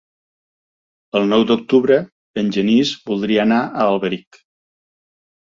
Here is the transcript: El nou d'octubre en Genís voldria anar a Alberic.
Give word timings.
El 1.19 1.27
nou 1.33 1.45
d'octubre 1.51 1.97
en 2.45 2.49
Genís 2.57 2.95
voldria 3.11 3.45
anar 3.47 3.61
a 3.83 3.87
Alberic. 3.93 4.43